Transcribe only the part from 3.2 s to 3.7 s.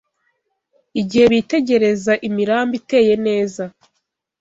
neza